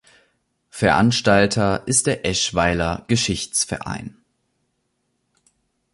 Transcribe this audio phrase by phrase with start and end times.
[0.71, 4.17] Veranstalter ist der Eschweiler Geschichtsverein.